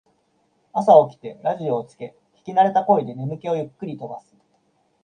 [0.73, 4.35] 朝起きてラジオをつけ聞きなれた声で眠気をゆっくり飛ばす